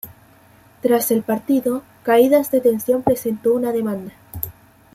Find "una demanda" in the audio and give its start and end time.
3.53-4.13